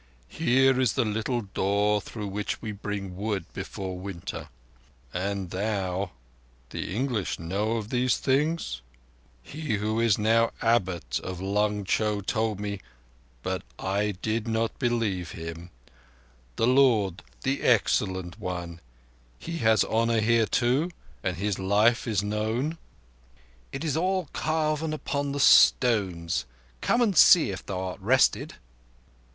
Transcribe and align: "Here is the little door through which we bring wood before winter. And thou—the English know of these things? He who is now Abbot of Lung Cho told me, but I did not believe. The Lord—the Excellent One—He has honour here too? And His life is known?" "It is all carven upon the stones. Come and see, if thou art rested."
"Here 0.29 0.79
is 0.81 0.93
the 0.93 1.05
little 1.05 1.41
door 1.41 2.01
through 2.01 2.25
which 2.25 2.59
we 2.59 2.71
bring 2.71 3.15
wood 3.15 3.45
before 3.53 3.99
winter. 3.99 4.49
And 5.13 5.51
thou—the 5.51 6.91
English 6.95 7.37
know 7.37 7.73
of 7.73 7.91
these 7.91 8.17
things? 8.17 8.81
He 9.43 9.75
who 9.75 9.99
is 9.99 10.17
now 10.17 10.53
Abbot 10.59 11.19
of 11.19 11.39
Lung 11.39 11.83
Cho 11.83 12.19
told 12.19 12.59
me, 12.59 12.79
but 13.43 13.61
I 13.77 14.13
did 14.23 14.47
not 14.47 14.79
believe. 14.79 15.33
The 16.55 16.65
Lord—the 16.67 17.61
Excellent 17.61 18.39
One—He 18.39 19.59
has 19.59 19.83
honour 19.83 20.19
here 20.19 20.47
too? 20.47 20.89
And 21.21 21.37
His 21.37 21.59
life 21.59 22.07
is 22.07 22.23
known?" 22.23 22.79
"It 23.71 23.83
is 23.83 23.95
all 23.95 24.29
carven 24.33 24.93
upon 24.93 25.31
the 25.31 25.39
stones. 25.39 26.45
Come 26.81 27.01
and 27.03 27.15
see, 27.15 27.51
if 27.51 27.63
thou 27.63 27.81
art 27.81 27.99
rested." 28.01 28.55